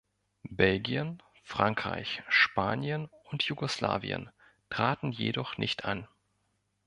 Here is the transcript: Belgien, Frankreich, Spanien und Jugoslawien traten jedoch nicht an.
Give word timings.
Belgien, 0.49 1.21
Frankreich, 1.43 2.23
Spanien 2.27 3.07
und 3.29 3.43
Jugoslawien 3.43 4.31
traten 4.71 5.11
jedoch 5.11 5.59
nicht 5.59 5.85
an. 5.85 6.07